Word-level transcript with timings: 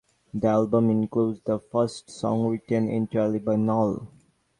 The 0.33 0.47
album 0.47 0.89
includes 0.89 1.41
the 1.45 1.59
first 1.59 2.09
song 2.09 2.47
written 2.47 2.89
entirely 2.89 3.37
by 3.37 3.55
Noll. 3.55 4.07